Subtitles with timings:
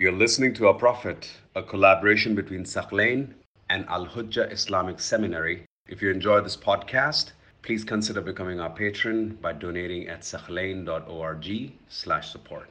[0.00, 3.34] You're listening to Our Prophet, a collaboration between Thaqlain
[3.68, 5.64] and Al Hujjah Islamic Seminary.
[5.88, 7.32] If you enjoy this podcast,
[7.62, 12.70] please consider becoming our patron by donating at thaqlain.org slash support.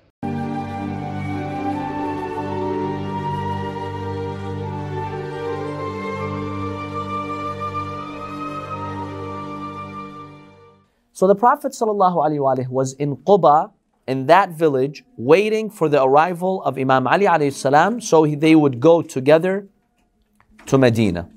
[11.11, 13.71] So the Prophet ﷺ was in Quba,
[14.07, 18.79] in that village waiting for the arrival of Imam Ali alayhi salam so they would
[18.79, 19.67] go together
[20.65, 21.29] to Medina.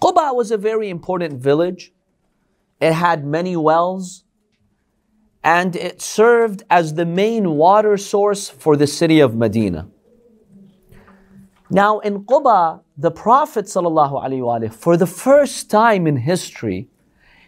[0.00, 1.92] Quba was a very important village.
[2.80, 4.24] It had many wells
[5.44, 9.88] and it served as the main water source for the city of Medina.
[11.70, 16.88] Now in Quba, the Prophet ﷺ, for the first time in history,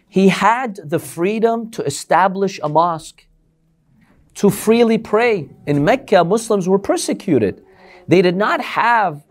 [0.07, 3.25] he had the freedom to establish a mosque
[4.35, 5.49] to freely pray.
[5.67, 7.63] In Mecca, Muslims were persecuted.
[8.07, 9.23] They did not have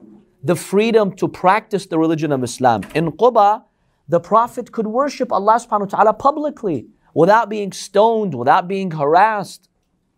[0.42, 2.82] the freedom to practice the religion of Islam.
[2.94, 3.62] In Quba,
[4.08, 9.68] the Prophet could worship Allah subhanahu wa ta'ala publicly without being stoned, without being harassed.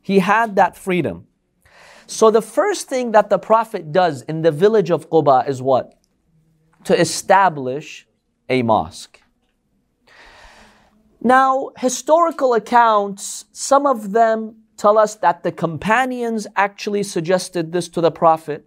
[0.00, 1.26] He had that freedom.
[2.06, 5.94] So the first thing that the Prophet does in the village of Quba is what?
[6.84, 8.06] To establish
[8.48, 9.20] a mosque.
[11.20, 18.00] Now, historical accounts, some of them tell us that the companions actually suggested this to
[18.00, 18.66] the Prophet.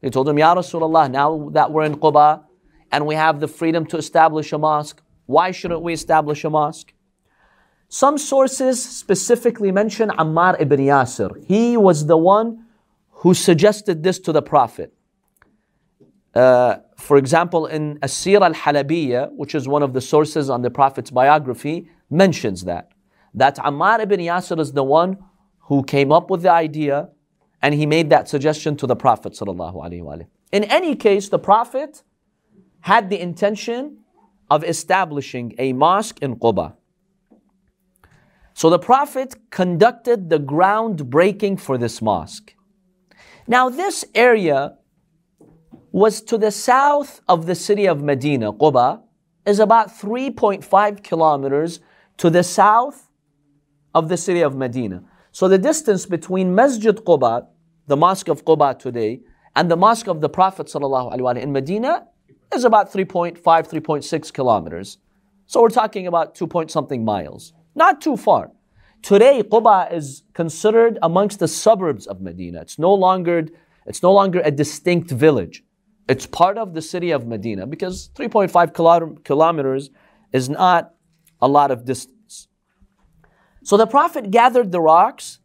[0.00, 2.44] They told him, Ya Rasulullah, now that we're in Quba
[2.92, 6.92] and we have the freedom to establish a mosque, why shouldn't we establish a mosque?
[7.88, 11.44] Some sources specifically mention Ammar ibn Yasir.
[11.46, 12.64] He was the one
[13.10, 14.92] who suggested this to the Prophet.
[16.34, 21.10] Uh, for example, in As-Sira al-Halabiyya, which is one of the sources on the Prophet's
[21.10, 22.92] biography, mentions that.
[23.34, 25.18] That Ammar ibn Yasir is the one
[25.66, 27.08] who came up with the idea
[27.62, 29.38] and he made that suggestion to the Prophet.
[30.52, 32.02] In any case, the Prophet
[32.80, 33.98] had the intention
[34.48, 36.74] of establishing a mosque in Quba.
[38.54, 42.54] So the Prophet conducted the groundbreaking for this mosque.
[43.48, 44.76] Now, this area
[45.90, 49.02] was to the south of the city of Medina, Quba,
[49.44, 51.80] is about 3.5 kilometers
[52.18, 53.10] to the south
[53.94, 55.02] of the city of Medina.
[55.36, 57.46] So the distance between Masjid Quba,
[57.88, 59.20] the mosque of Quba today,
[59.54, 62.06] and the mosque of the Prophet ﷺ in Medina
[62.54, 64.96] is about 3.5, 3.6 kilometers.
[65.44, 67.52] So we're talking about 2 point something miles.
[67.74, 68.52] Not too far.
[69.02, 72.62] Today, Quba is considered amongst the suburbs of Medina.
[72.62, 73.46] It's no longer,
[73.84, 75.62] it's no longer a distinct village.
[76.08, 79.90] It's part of the city of Medina because 3.5 kilometers
[80.32, 80.94] is not
[81.42, 82.15] a lot of distance.
[83.66, 85.40] So the Prophet gathered the rocks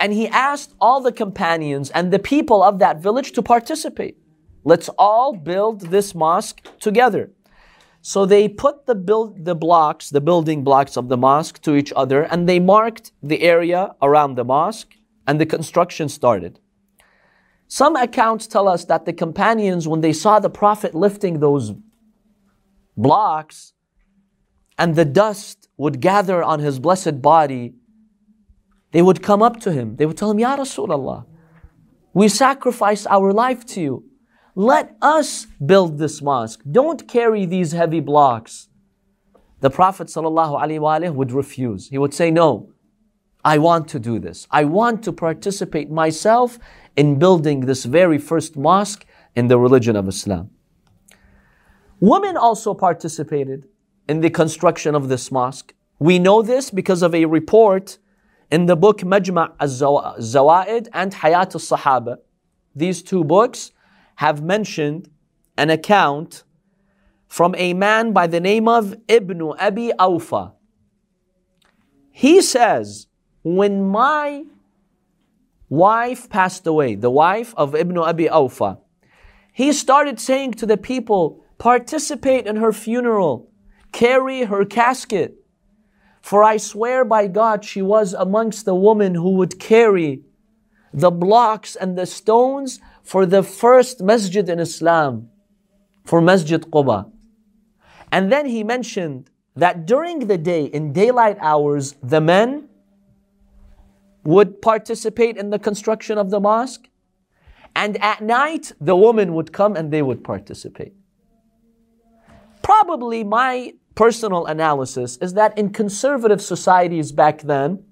[0.00, 4.16] and he asked all the companions and the people of that village to participate.
[4.64, 7.32] Let's all build this mosque together.
[8.00, 11.92] So they put the build the blocks, the building blocks of the mosque to each
[11.94, 14.94] other, and they marked the area around the mosque,
[15.26, 16.58] and the construction started.
[17.68, 21.74] Some accounts tell us that the companions, when they saw the Prophet lifting those
[22.96, 23.74] blocks,
[24.78, 27.74] and the dust would gather on his blessed body,
[28.92, 29.96] they would come up to him.
[29.96, 31.26] They would tell him, Ya Rasulullah,
[32.14, 34.04] we sacrifice our life to you.
[34.54, 36.62] Let us build this mosque.
[36.70, 38.68] Don't carry these heavy blocks.
[39.60, 41.88] The Prophet ﷺ would refuse.
[41.88, 42.72] He would say, No,
[43.44, 44.46] I want to do this.
[44.50, 46.58] I want to participate myself
[46.96, 49.04] in building this very first mosque
[49.34, 50.50] in the religion of Islam.
[52.00, 53.66] Women also participated
[54.08, 55.74] in the construction of this mosque.
[55.98, 57.98] We know this because of a report
[58.50, 62.18] in the book Majma' al-Zawaid and Hayat al-Sahaba.
[62.74, 63.72] These two books
[64.16, 65.10] have mentioned
[65.56, 66.44] an account
[67.26, 70.52] from a man by the name of Ibn Abi Awfa.
[72.10, 73.08] He says,
[73.42, 74.44] when my
[75.68, 78.78] wife passed away, the wife of Ibn Abi Awfa,
[79.52, 83.50] he started saying to the people, participate in her funeral
[83.92, 85.36] carry her casket.
[86.20, 90.22] For I swear by God, she was amongst the women who would carry
[90.92, 95.28] the blocks and the stones for the first masjid in Islam,
[96.04, 97.10] for Masjid Quba.
[98.10, 102.68] And then he mentioned that during the day, in daylight hours, the men
[104.24, 106.88] would participate in the construction of the mosque.
[107.76, 110.95] And at night, the women would come and they would participate.
[112.86, 117.82] Probably my personal analysis is that in conservative societies back then,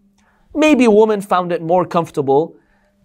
[0.54, 2.56] maybe women found it more comfortable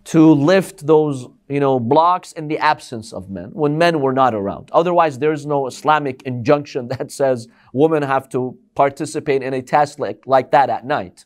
[0.04, 4.36] to lift those you know blocks in the absence of men when men were not
[4.36, 4.70] around.
[4.72, 10.22] Otherwise there's no islamic injunction that says women have to participate in a task like,
[10.28, 11.26] like that at night.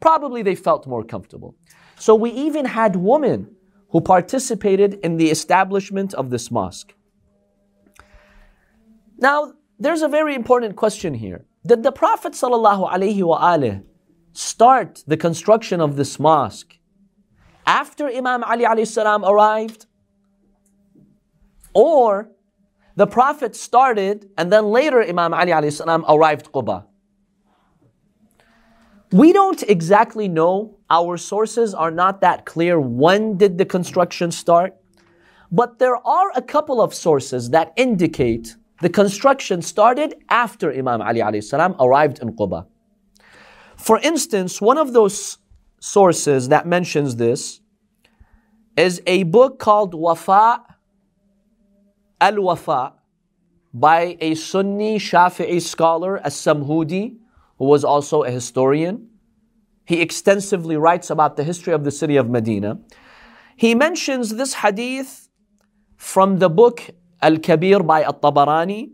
[0.00, 1.56] Probably they felt more comfortable.
[1.96, 3.56] So we even had women
[3.88, 6.92] who participated in the establishment of this mosque.
[9.16, 13.82] Now there's a very important question here did the prophet sallallahu
[14.32, 16.78] start the construction of this mosque
[17.66, 19.86] after Imam Ali arrived?
[21.72, 22.30] Or
[22.96, 26.84] the Prophet started and then later Imam Ali arrived Quba?
[29.12, 30.78] We don't exactly know.
[30.90, 32.80] Our sources are not that clear.
[32.80, 34.76] When did the construction start?
[35.50, 41.40] But there are a couple of sources that indicate the construction started after Imam Ali
[41.40, 42.66] salam arrived in Quba.
[43.76, 45.38] For instance, one of those
[45.80, 47.60] sources that mentions this
[48.76, 50.62] is a book called Wafa
[52.20, 52.92] al Wafa
[53.72, 57.16] by a Sunni Shafi'i scholar, As-Samhudi,
[57.56, 59.08] who was also a historian.
[59.86, 62.80] He extensively writes about the history of the city of Medina.
[63.56, 65.30] He mentions this hadith
[65.96, 66.90] from the book
[67.24, 68.90] Al-Kabir by At-Tabarani,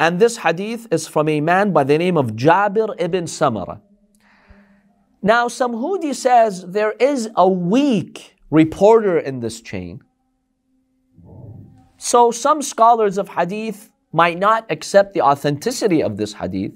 [0.00, 3.82] and this hadith is from a man by the name of Jabir ibn Samara.
[5.22, 10.00] Now, Samhudi says there is a weak reporter in this chain.
[11.98, 16.72] So, some scholars of hadith might not accept the authenticity of this hadith.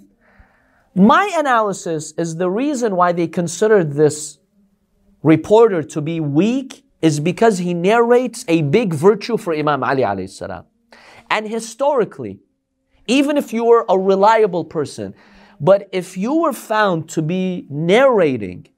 [0.94, 4.38] My analysis is the reason why they considered this
[5.22, 10.30] reporter to be weak is because he narrates a big virtue for Imam Ali alayhi
[10.30, 10.64] salam.
[11.30, 12.40] And historically,
[13.06, 15.14] even if you were a reliable person,
[15.60, 18.68] but if you were found to be narrating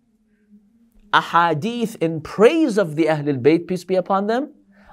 [1.13, 4.53] a hadith in praise of the Ahlul Bayt, peace be upon them,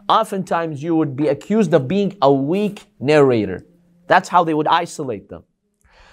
[0.10, 3.66] oftentimes you would be accused of being a weak narrator.
[4.08, 5.44] That's how they would isolate them.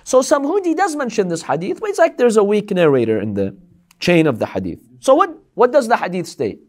[0.04, 3.56] So Samhudi does mention this hadith, but it's like there's a weak narrator in the
[4.00, 4.80] chain of the hadith.
[5.00, 6.60] So what, what does the hadith state?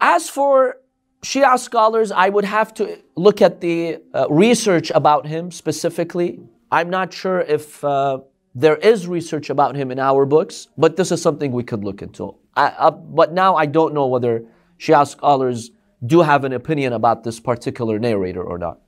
[0.00, 0.76] As for
[1.22, 6.40] Shia scholars, I would have to look at the uh, research about him specifically.
[6.70, 8.20] I'm not sure if uh,
[8.54, 12.02] there is research about him in our books, but this is something we could look
[12.02, 12.36] into.
[12.54, 14.44] I, uh, but now I don't know whether
[14.78, 15.70] Shia scholars
[16.04, 18.80] do have an opinion about this particular narrator or not.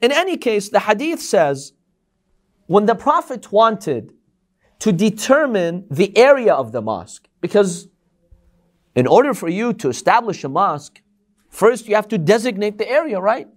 [0.00, 1.72] In any case, the hadith says
[2.66, 4.12] when the Prophet wanted
[4.84, 7.88] to determine the area of the mosque, because
[8.94, 11.00] in order for you to establish a mosque,
[11.48, 13.48] first you have to designate the area, right?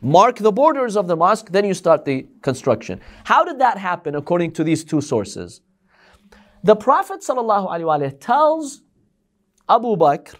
[0.00, 2.98] Mark the borders of the mosque, then you start the construction.
[3.24, 5.60] How did that happen according to these two sources?
[6.62, 8.80] The Prophet ﷺ tells
[9.68, 10.36] Abu Bakr,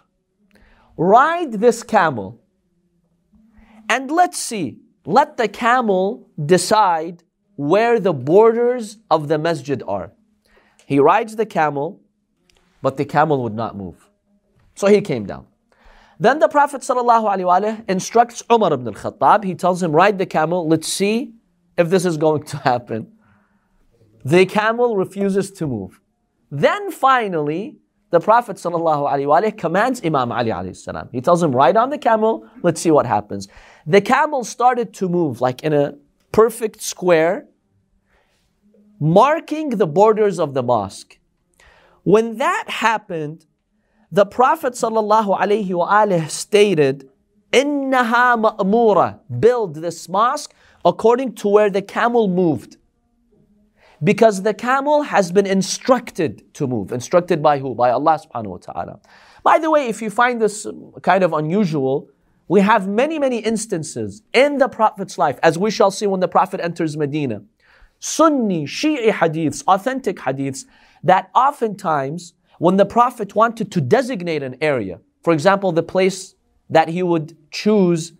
[0.97, 2.41] ride this camel
[3.87, 7.21] and let's see, let the camel decide
[7.55, 10.11] where the borders of the masjid are.
[10.85, 12.01] He rides the camel,
[12.81, 14.09] but the camel would not move.
[14.75, 15.47] So he came down.
[16.19, 19.43] Then the Prophet ﷺ instructs Umar ibn al-Khattab.
[19.43, 21.33] He tells him, ride the camel, let's see
[21.77, 23.11] if this is going to happen.
[24.23, 25.99] The camel refuses to move.
[26.51, 27.77] Then finally,
[28.11, 30.73] the Prophet ﷺ commands Imam Ali
[31.11, 33.47] He tells him, ride on the camel, let's see what happens.
[33.85, 35.95] The camel started to move like in a
[36.35, 37.47] perfect square,
[38.99, 41.17] marking the borders of the mosque.
[42.03, 43.45] When that happened,
[44.11, 47.09] the Prophet ﷺ stated,
[47.53, 52.75] Innaha ma'mura, build this mosque according to where the camel moved.
[54.03, 56.91] Because the camel has been instructed to move.
[56.91, 57.73] Instructed by who?
[57.73, 58.99] By Allah subhanahu wa ta'ala.
[59.41, 60.67] By the way, if you find this
[61.01, 62.09] kind of unusual,
[62.47, 66.27] we have many, many instances in the Prophet's life, as we shall see when the
[66.27, 67.41] Prophet enters Medina.
[67.99, 70.65] Sunni, Shi'i hadiths, authentic hadiths,
[71.03, 76.35] that oftentimes when the Prophet wanted to designate an area, for example, the place
[76.69, 78.13] that he would choose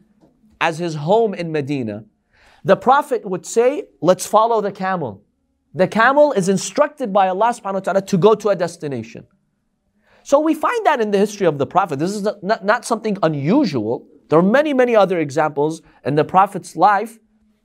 [0.59, 2.05] as his home in Medina,
[2.63, 5.21] the Prophet would say, Let's follow the camel.
[5.73, 9.27] The camel is instructed by Allah subhanahu wa ta'ala to go to a destination.
[10.25, 11.99] So we find that in the history of the Prophet.
[11.99, 14.07] This is not, not, not something unusual.
[14.29, 17.19] There are many, many other examples in the Prophet's life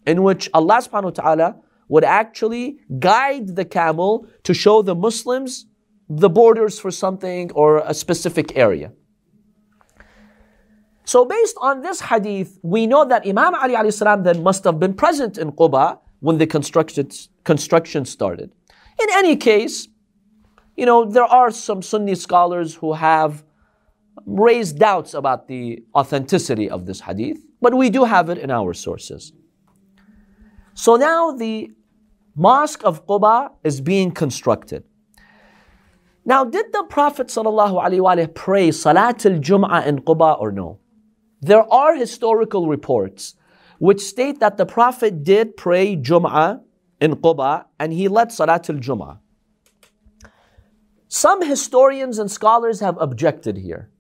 [0.07, 1.57] in which Allah subhanahu wa ta'ala
[1.89, 5.65] would actually guide the camel to show the Muslims
[6.11, 8.93] the borders for something or a specific area.
[11.05, 14.79] So based on this hadith, we know that Imam Ali alayhi salam then must have
[14.79, 17.09] been present in Quba when the construction,
[17.43, 18.53] construction started.
[19.01, 19.89] In any case,
[20.81, 23.45] you know, there are some Sunni scholars who have
[24.25, 28.73] raised doubts about the authenticity of this hadith, but we do have it in our
[28.73, 29.35] sources.
[30.73, 31.71] So now the
[32.35, 34.85] mosque of Quba is being constructed.
[36.25, 40.79] Now, did the Prophet ﷺ pray Salat al Jum'ah in Quba or no?
[41.43, 43.35] There are historical reports
[43.81, 46.63] which state that the Prophet did pray Jum'ah
[47.03, 49.19] in Quba and he led Salat al Jum'ah.
[51.13, 53.91] Some historians and scholars have objected here.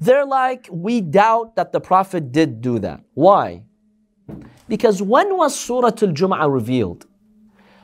[0.00, 3.02] They're like, we doubt that the Prophet did do that.
[3.14, 3.62] Why?
[4.68, 7.06] Because when was Surah Al Jum'ah revealed?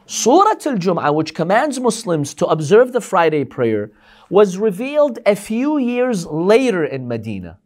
[0.07, 3.93] Surah Al Jum'ah, which commands Muslims to observe the Friday prayer,
[4.29, 7.61] was revealed a few years later in Medina.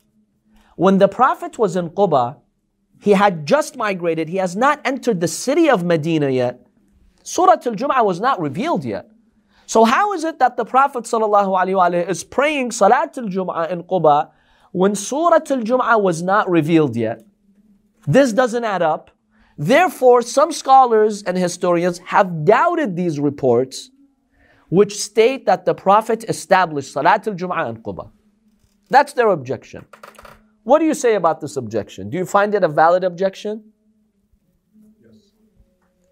[0.76, 2.36] When the Prophet was in Quba,
[3.00, 6.66] he had just migrated, he has not entered the city of Medina yet.
[7.22, 9.09] Surah Al Jum'ah was not revealed yet.
[9.70, 14.32] So, how is it that the Prophet ﷺ is praying Salat al Jum'ah in Quba
[14.72, 17.22] when Surah Al Jum'ah was not revealed yet?
[18.04, 19.12] This doesn't add up.
[19.56, 23.90] Therefore, some scholars and historians have doubted these reports,
[24.70, 28.10] which state that the Prophet established Salat al Jum'ah in Quba.
[28.88, 29.86] That's their objection.
[30.64, 32.10] What do you say about this objection?
[32.10, 33.70] Do you find it a valid objection?
[35.00, 35.14] Yes.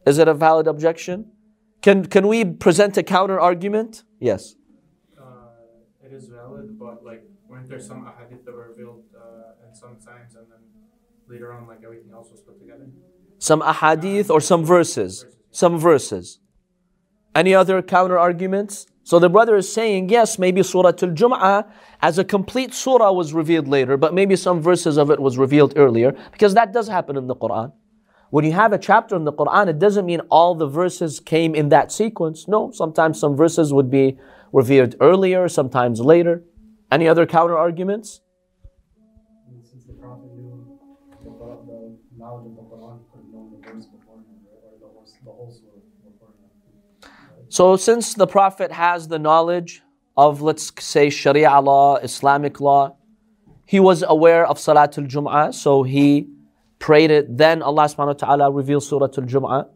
[0.06, 1.32] Is it a valid objection?
[1.80, 4.02] Can, can we present a counter argument?
[4.18, 4.56] Yes.
[5.16, 5.22] Uh,
[6.04, 9.96] it is valid, but like, weren't there some ahadith that were revealed uh, and some
[9.96, 10.58] times, and then
[11.28, 12.86] later on, like everything else was put together?
[13.38, 15.24] Some ahadith or some verses?
[15.52, 16.40] Some verses.
[17.34, 18.86] Any other counter arguments?
[19.04, 21.70] So the brother is saying, yes, maybe Surah Al Jum'ah
[22.02, 25.74] as a complete surah was revealed later, but maybe some verses of it was revealed
[25.76, 27.72] earlier, because that does happen in the Quran.
[28.30, 31.54] When you have a chapter in the Quran, it doesn't mean all the verses came
[31.54, 32.46] in that sequence.
[32.46, 34.18] No, sometimes some verses would be
[34.52, 36.44] revealed earlier, sometimes later.
[36.92, 38.20] Any other counter arguments?
[39.70, 40.78] Since the Prophet knew
[41.24, 41.30] the,
[42.18, 43.68] knowledge of the Quran, the the.
[47.48, 49.80] So, since the Prophet has the knowledge
[50.18, 52.96] of, let's say, Sharia law, Islamic law,
[53.64, 56.28] he was aware of Salatul Jum'ah, so he
[56.78, 59.68] prayed it, then Allah subhanahu wa ta'ala revealed Surah Al Jum'ah.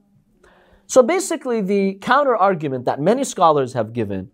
[0.87, 4.31] So basically, the counter argument that many scholars have given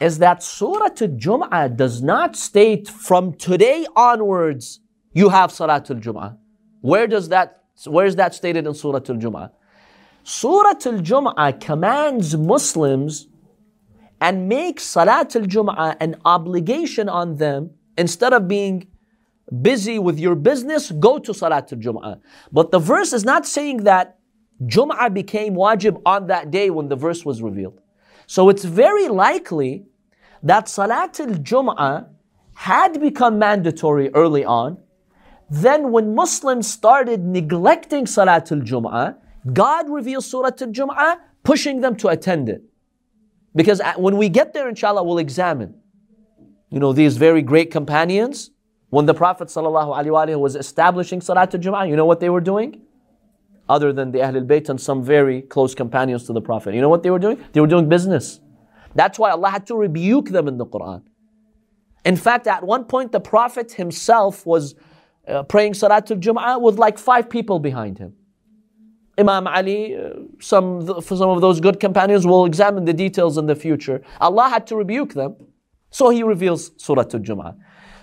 [0.00, 4.80] is that Surah Al Jum'ah does not state from today onwards
[5.12, 6.36] you have Salat Al Jum'ah.
[6.80, 9.50] Where does that where is that stated in Surah Al Jum'ah?
[10.22, 13.28] Surah Al Jum'ah commands Muslims
[14.20, 18.86] and makes Salat Al Jum'ah an obligation on them instead of being
[19.62, 22.20] busy with your business, go to Salat al-Jum'ah.
[22.52, 24.18] But the verse is not saying that
[24.64, 27.80] Jum'ah became wajib on that day when the verse was revealed.
[28.26, 29.84] So it's very likely
[30.42, 32.08] that Salat al-Jum'ah
[32.54, 34.78] had become mandatory early on.
[35.50, 39.16] Then when Muslims started neglecting Salat al-Jum'ah,
[39.52, 42.62] God reveals Surah al-Jum'ah, pushing them to attend it.
[43.54, 45.74] Because when we get there, inshallah, we'll examine.
[46.68, 48.50] You know, these very great companions,
[48.90, 52.82] when the Prophet ﷺ was establishing Salatul Jum'ah, you know what they were doing?
[53.68, 56.74] Other than the Ahlul Bayt and some very close companions to the Prophet.
[56.74, 57.44] You know what they were doing?
[57.52, 58.40] They were doing business.
[58.94, 61.02] That's why Allah had to rebuke them in the Quran.
[62.04, 64.74] In fact, at one point, the Prophet himself was
[65.26, 68.14] uh, praying Salatul Jum'ah with like five people behind him.
[69.18, 73.46] Imam Ali, uh, some, for some of those good companions will examine the details in
[73.46, 74.00] the future.
[74.20, 75.36] Allah had to rebuke them.
[75.90, 77.56] So He reveals Surah Al-Jum'ah.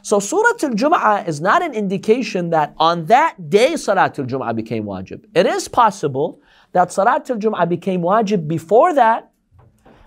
[0.05, 5.26] So Surah Al-Jum'ah is not an indication that on that day Salat al-Jum'ah became wajib.
[5.35, 6.40] It is possible
[6.73, 9.31] that Salat al-Jum'ah became wajib before that,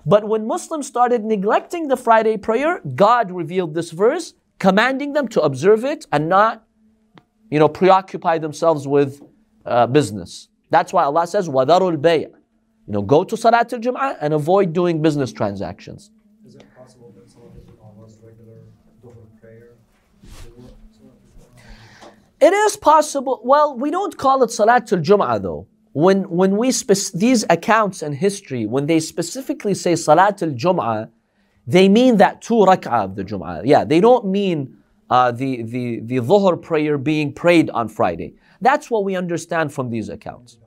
[0.05, 5.41] but when Muslims started neglecting the Friday prayer, God revealed this verse, commanding them to
[5.41, 6.65] observe it and not,
[7.49, 9.21] you know, preoccupy themselves with
[9.65, 10.49] uh, business.
[10.71, 15.01] That's why Allah says, وَذَرُوا الْبَيْعِ You know, go to Salat al-Jum'ah and avoid doing
[15.01, 16.09] business transactions.
[22.40, 23.40] It is possible.
[23.44, 25.66] Well, we don't call it Salatul Jum'ah though.
[25.92, 31.10] When, when we, spec- these accounts in history, when they specifically say Salatul Jum'ah,
[31.66, 33.62] they mean that two rak'ah of the Jum'ah.
[33.64, 34.76] Yeah, they don't mean
[35.10, 38.34] uh, the, the, the Dhuhr prayer being prayed on Friday.
[38.60, 40.58] That's what we understand from these accounts.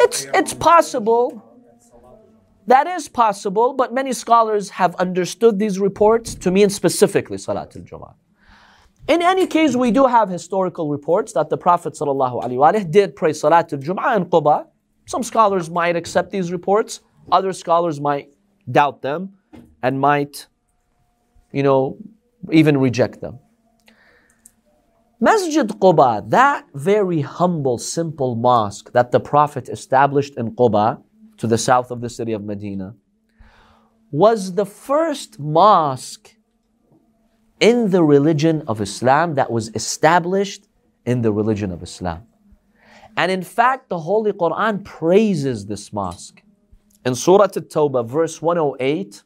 [0.00, 1.42] It's, it's possible.
[2.66, 8.14] That is possible, but many scholars have understood these reports to mean specifically Salatul Jum'ah.
[9.06, 13.82] In any case, we do have historical reports that the Prophet ﷺ did pray Salatul
[13.82, 14.66] Jum'ah in Quba.
[15.06, 18.32] Some scholars might accept these reports, Other scholars might
[18.70, 19.34] doubt them
[19.82, 20.46] and might,
[21.52, 21.98] you know,
[22.50, 23.38] even reject them.
[25.20, 31.02] Masjid Quba, that very humble, simple mosque that the Prophet established in Quba
[31.38, 32.94] to the south of the city of Medina,
[34.10, 36.36] was the first mosque
[37.59, 40.67] in the religion of Islam that was established
[41.05, 42.25] in the religion of Islam.
[43.17, 46.41] And in fact, the Holy Quran praises this mosque.
[47.05, 49.23] In Surah At-Tawbah, verse 108,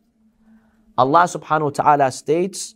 [0.97, 2.75] Allah subhanahu wa ta'ala states,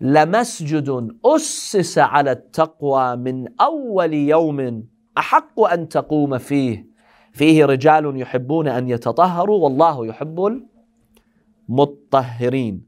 [0.00, 4.84] لمسجد أسس على التقوى من أول يوم
[5.18, 6.86] أحق أن تقوم فيه
[7.32, 10.62] فيه رجال يحبون أن يتطهروا والله يحب
[11.68, 12.87] المطهرين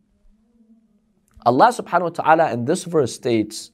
[1.45, 3.71] Allah subhanahu wa ta'ala in this verse states,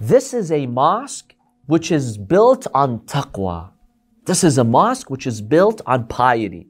[0.00, 1.34] This is a mosque
[1.66, 3.70] which is built on taqwa.
[4.26, 6.68] This is a mosque which is built on piety.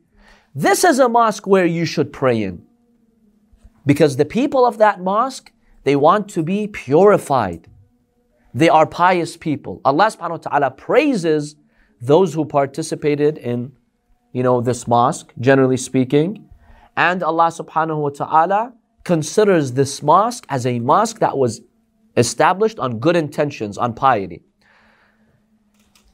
[0.55, 2.63] This is a mosque where you should pray in.
[3.85, 5.53] Because the people of that mosque,
[5.85, 7.69] they want to be purified.
[8.55, 9.81] They are pious people.
[9.85, 11.57] Allah subhanahu wa ta'ala praises
[12.01, 13.73] those who participated in,
[14.33, 16.49] you know, this mosque, generally speaking.
[16.97, 18.73] And Allah subhanahu wa ta'ala
[19.07, 21.63] considers this mosque as a mosque that was
[22.17, 24.43] established on good intentions, on piety.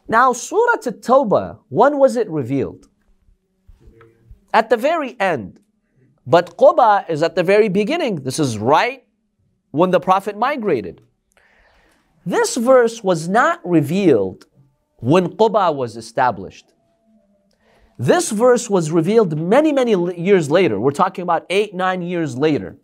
[0.08, 2.88] Now, Surah At-Tawbah, when was it revealed?
[4.52, 5.58] At the very end.
[6.26, 8.16] But Quba is at the very beginning.
[8.16, 9.04] This is right
[9.70, 11.00] when the Prophet migrated.
[12.26, 14.44] This verse was not revealed
[14.98, 16.71] when Quba was established.
[17.98, 20.80] This verse was revealed many, many years later.
[20.80, 22.76] We're talking about eight, nine years later.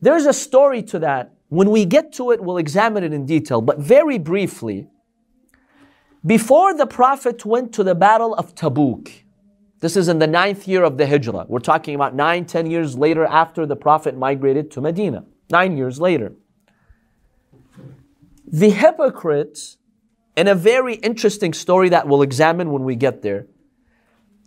[0.00, 1.34] There's a story to that.
[1.48, 3.60] When we get to it, we'll examine it in detail.
[3.60, 4.88] But very briefly,
[6.24, 9.12] before the Prophet went to the Battle of Tabuk,
[9.80, 11.46] this is in the ninth year of the Hijrah.
[11.48, 15.24] We're talking about nine, ten years later after the Prophet migrated to Medina.
[15.50, 16.32] Nine years later.
[18.46, 19.76] The hypocrites,
[20.36, 23.46] in a very interesting story that we'll examine when we get there,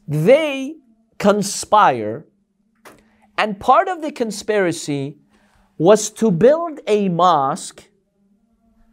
[0.08, 0.76] they
[1.18, 2.26] conspire,
[3.38, 5.18] and part of the conspiracy
[5.78, 7.90] was to build a mosque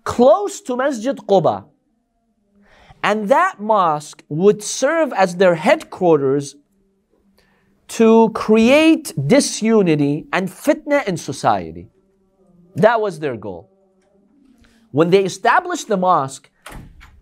[0.04, 1.66] close to Masjid Quba.
[3.02, 6.56] And that mosque would serve as their headquarters
[7.88, 11.88] to create disunity and fitna in society.
[12.74, 13.70] That was their goal.
[14.90, 16.50] When they established the mosque,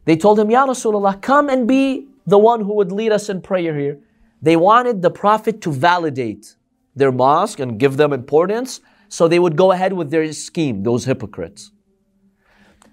[0.04, 3.40] they told him, Ya Rasulullah, come and be the one who would lead us in
[3.40, 3.98] prayer here.
[4.42, 6.56] They wanted the Prophet to validate
[6.94, 11.04] their mosque and give them importance so they would go ahead with their scheme, those
[11.04, 11.70] hypocrites.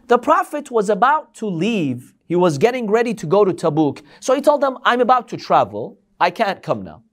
[0.08, 2.14] The Prophet was about to leave.
[2.28, 4.02] He was getting ready to go to Tabuk.
[4.20, 6.00] So he told them, I'm about to travel.
[6.20, 7.04] I can't come now.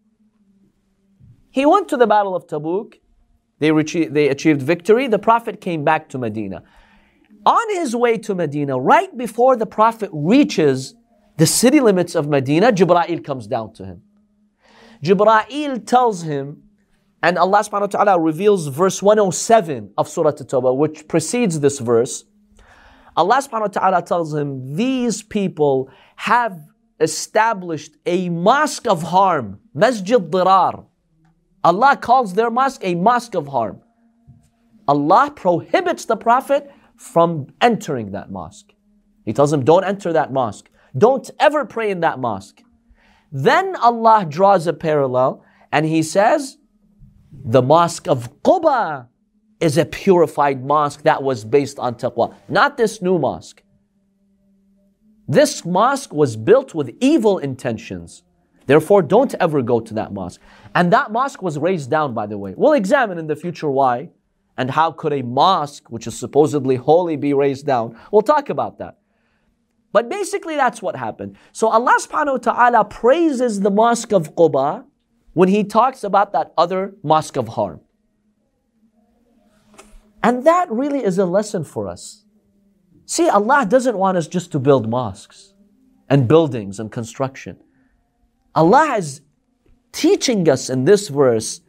[1.51, 2.95] He went to the Battle of Tabuk.
[3.59, 3.71] They,
[4.07, 5.09] they achieved victory.
[5.09, 6.63] The Prophet came back to Medina.
[7.47, 10.95] On his way to Medina, right before the Prophet reaches
[11.37, 14.03] the city limits of Medina, Jibra'il comes down to him.
[15.03, 16.69] Jibra'il tells him
[17.23, 22.25] and Allah subhanahu wa ta'ala reveals verse 107 of Surah At-Tawbah, which precedes this verse.
[23.17, 26.61] Allah subhanahu wa ta'ala tells him, These people have
[27.01, 30.85] established a mosque of harm, Masjid Dirar.
[31.65, 33.83] Allah calls their mosque a mosque of harm.
[34.87, 38.75] Allah prohibits the Prophet from entering that mosque.
[39.25, 40.69] He tells him, Don't enter that mosque.
[40.97, 42.63] Don't ever pray in that mosque.
[43.33, 46.59] Then Allah draws a parallel and He says,
[47.33, 49.09] the mosque of Quba
[49.61, 53.63] is a purified mosque that was based on taqwa, not this new mosque.
[55.27, 58.23] This mosque was built with evil intentions.
[58.67, 60.41] Therefore, don't ever go to that mosque.
[60.75, 62.55] And that mosque was razed down, by the way.
[62.57, 64.11] We'll examine in the future why
[64.59, 67.97] and how could a mosque, which is supposedly holy, be razed down.
[68.13, 68.99] We'll talk about that.
[69.93, 71.39] But basically, that's what happened.
[71.53, 74.85] So Allah subhanahu wa ta'ala praises the mosque of Quba
[75.33, 77.81] when he talks about that other mosque of harm.
[80.23, 82.25] And that really is a lesson for us.
[83.07, 85.55] See, Allah doesn't want us just to build mosques
[86.09, 87.59] and buildings and construction.
[88.57, 89.21] Allah is
[89.93, 91.61] teaching us in this verse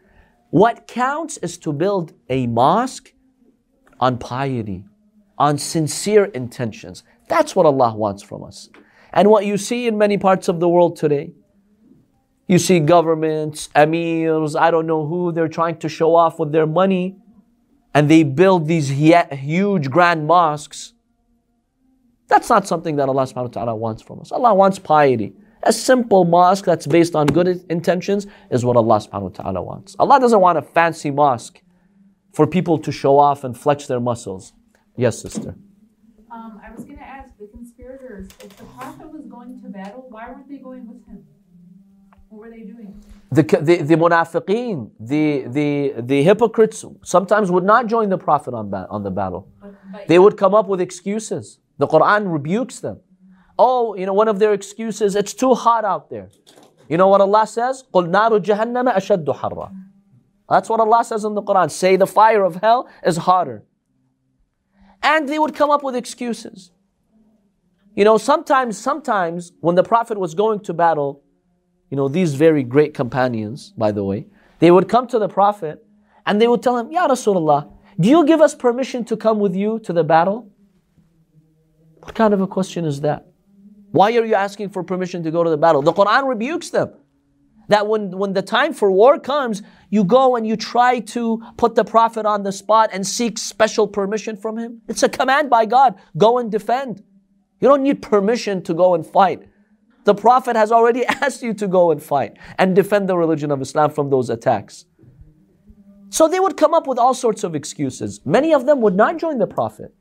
[0.49, 3.13] what counts is to build a mosque
[3.99, 4.85] on piety,
[5.37, 7.03] on sincere intentions.
[7.27, 8.69] That's what Allah wants from us.
[9.13, 11.33] And what you see in many parts of the world today,
[12.47, 16.65] you see governments, emirs, I don't know who, they're trying to show off with their
[16.65, 17.17] money
[17.93, 20.93] and they build these huge grand mosques.
[22.27, 24.31] That's not something that Allah subhanahu wa ta'ala wants from us.
[24.31, 25.33] Allah wants piety
[25.63, 29.95] A simple mosque that's based on good intentions is what Allah subhanahu wa ta'ala wants.
[29.99, 31.61] Allah doesn't want a fancy mosque
[32.31, 34.53] for people to show off and flex their muscles.
[34.95, 35.55] Yes, sister.
[36.31, 40.05] Um, I was going to ask the conspirators if the Prophet was going to battle,
[40.09, 41.25] why weren't they going with him?
[42.29, 43.01] What were they doing?
[43.31, 48.69] The, the, the munafiqeen, the, the, the hypocrites sometimes would not join the Prophet on,
[48.69, 49.51] ba- on the battle.
[49.61, 51.59] But, but They would come up with excuses.
[51.79, 52.99] The Quran rebukes them
[53.58, 56.28] Oh, you know, one of their excuses, it's too hot out there.
[56.88, 57.84] You know what Allah says?
[57.94, 59.72] قُلْ نَارُ جَهَنَّمَ أَشَدُّ حَرًّا
[60.48, 61.70] That's what Allah says in the Quran.
[61.70, 63.64] Say the fire of hell is hotter.
[65.02, 66.72] And they would come up with excuses.
[67.94, 71.22] You know, sometimes, sometimes when the Prophet was going to battle,
[71.90, 74.26] you know, these very great companions, by the way,
[74.58, 75.84] they would come to the Prophet
[76.26, 79.54] and they would tell him, Ya Rasulullah, do you give us permission to come with
[79.54, 80.50] you to the battle?
[82.00, 83.26] What kind of a question is that?
[83.91, 85.81] Why are you asking for permission to go to the battle?
[85.81, 86.93] The Quran rebukes them.
[87.69, 91.75] That when, when the time for war comes, you go and you try to put
[91.75, 94.81] the Prophet on the spot and seek special permission from him.
[94.87, 95.95] It's a command by God.
[96.17, 97.03] Go and defend.
[97.59, 99.47] You don't need permission to go and fight.
[100.05, 103.61] The Prophet has already asked you to go and fight and defend the religion of
[103.61, 104.85] Islam from those attacks.
[106.09, 108.19] So they would come up with all sorts of excuses.
[108.25, 109.93] Many of them would not join the Prophet.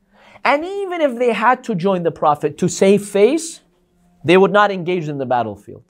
[0.43, 3.61] And even if they had to join the Prophet to save face,
[4.23, 5.83] they would not engage in the battlefield.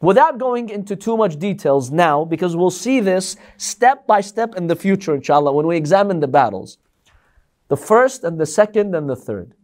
[0.00, 4.68] Without going into too much details now, because we'll see this step by step in
[4.68, 6.78] the future, inshallah, when we examine the battles.
[7.68, 9.54] The first and the second and the third.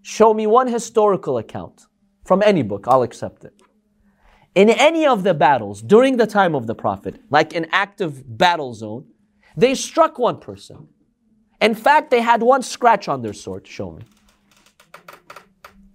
[0.00, 1.86] Show me one historical account
[2.24, 3.54] from any book, I'll accept it.
[4.54, 8.74] In any of the battles during the time of the Prophet, like an active battle
[8.74, 9.06] zone,
[9.56, 10.88] they struck one person.
[11.60, 13.66] In fact, they had one scratch on their sword.
[13.66, 14.02] Show me.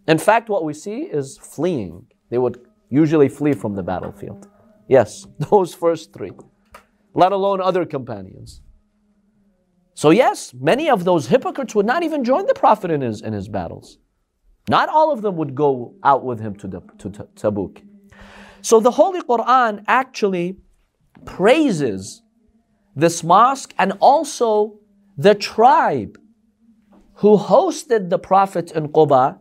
[0.08, 2.08] In fact, what we see is fleeing.
[2.30, 4.48] They would usually flee from the battlefield.
[4.88, 6.32] Yes, those first three,
[7.14, 8.62] let alone other companions.
[9.94, 13.34] So, yes, many of those hypocrites would not even join the Prophet in his, in
[13.34, 13.98] his battles.
[14.70, 17.82] Not all of them would go out with him to, the, to Ta- Tabuk.
[18.62, 20.58] So, the Holy Quran actually
[21.26, 22.22] praises
[22.96, 24.80] this mosque and also
[25.18, 26.18] the tribe
[27.16, 29.40] who hosted the Prophet in Quba,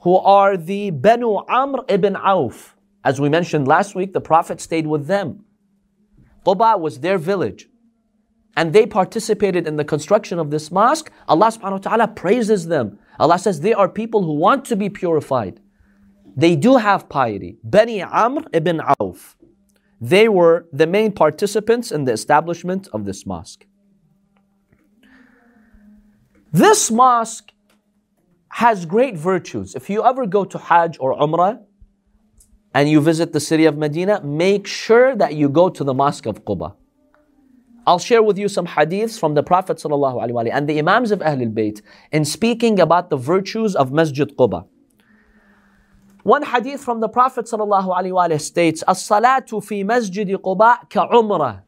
[0.00, 2.76] who are the Banu Amr ibn Auf.
[3.04, 5.44] As we mentioned last week, the Prophet stayed with them.
[6.44, 7.68] Quba was their village.
[8.56, 11.10] And they participated in the construction of this mosque.
[11.28, 12.98] Allah subhanahu wa ta'ala praises them.
[13.18, 15.60] Allah says they are people who want to be purified.
[16.36, 17.58] They do have piety.
[17.62, 19.36] Bani Amr ibn Auf.
[20.00, 23.66] They were the main participants in the establishment of this mosque.
[26.52, 27.52] This mosque
[28.50, 29.74] has great virtues.
[29.74, 31.60] If you ever go to Hajj or Umrah
[32.74, 36.26] and you visit the city of Medina, make sure that you go to the mosque
[36.26, 36.74] of Quba.
[37.86, 41.54] I'll share with you some hadiths from the Prophet ﷺ and the Imams of Ahlul
[41.54, 41.80] Bayt
[42.12, 44.66] in speaking about the virtues of Masjid Quba.
[46.22, 51.62] One hadith from the Prophet ﷺ states, As-salatu fi masjid Quba ka umrah.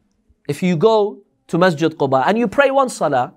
[0.47, 3.33] If you go to Masjid Quba and you pray one salah,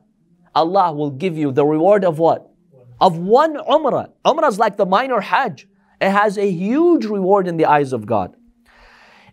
[0.55, 2.54] Allah will give you the reward of what?
[3.01, 4.11] Of one umrah.
[4.25, 5.67] Umrah is like the minor hajj.
[6.01, 8.37] It has a huge reward in the eyes of God.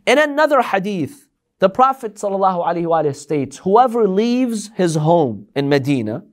[0.06, 1.28] In another hadith,
[1.60, 6.24] the Prophet ﷺ states, whoever leaves his home in Medina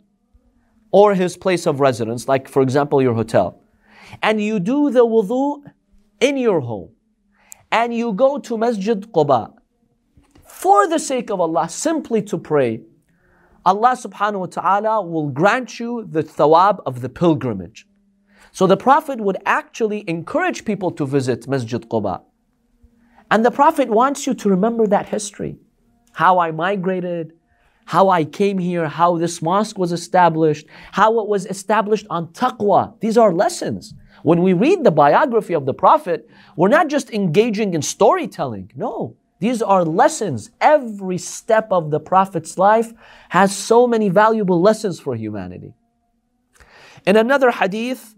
[0.91, 3.61] or his place of residence, like for example your hotel,
[4.23, 5.63] and you do the wudu
[6.21, 6.91] in your home,
[7.71, 9.53] and you go to Masjid Quba
[10.47, 12.81] for the sake of Allah, simply to pray,
[13.69, 17.87] Allah subhanahu wa ta'ala will grant you the thawab of the pilgrimage.
[18.51, 22.23] So the Prophet would actually encourage people to visit Masjid Quba.
[23.31, 25.59] And the Prophet wants you to remember that history.
[26.13, 27.35] How I migrated,
[27.85, 32.99] how I came here, how this mosque was established, how it was established on taqwa.
[33.01, 33.93] These are lessons.
[34.23, 36.27] When we read the biography of the Prophet,
[36.57, 38.73] we're not just engaging in storytelling.
[38.75, 40.51] No, these are lessons.
[40.61, 42.93] Every step of the Prophet's life
[43.29, 45.75] has so many valuable lessons for humanity.
[47.07, 48.15] In another hadith,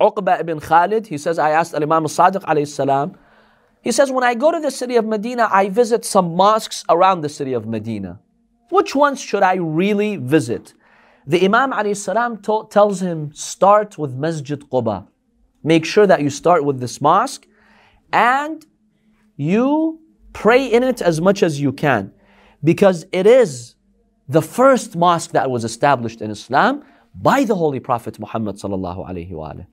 [0.00, 3.16] Uqba ibn Khalid, he says, I asked Imam al-Sadiq alayhi salam,
[3.82, 7.22] he says, when I go to the city of Medina, I visit some mosques around
[7.22, 8.20] the city of Medina.
[8.68, 10.74] Which ones should I really visit?
[11.26, 15.06] The Imam alayhi salam tells him, start with Masjid Quba.
[15.62, 17.46] Make sure that you start with this mosque
[18.12, 18.66] and
[19.40, 19.98] you
[20.34, 22.12] pray in it as much as you can
[22.62, 23.74] because it is
[24.28, 29.32] the first mosque that was established in Islam by the Holy Prophet Muhammad sallallahu alaihi
[29.32, 29.66] wasallam.